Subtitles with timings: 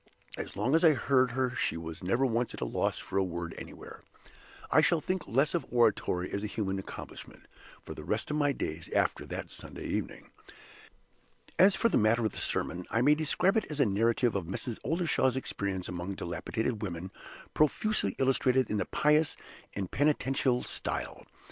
[0.35, 3.23] As long as I heard her she was never once at a loss for a
[3.23, 4.03] word anywhere.
[4.71, 7.45] I shall think less of oratory as a human accomplishment,
[7.83, 10.31] for the rest of my days, after that Sunday evening.
[11.59, 14.45] As for the matter of the sermon, I may describe it as a narrative of
[14.47, 14.79] Mrs.
[14.83, 17.11] Oldershaw's experience among dilapidated women,
[17.53, 19.37] profusely illustrated in the pious
[19.75, 21.27] and penitential style.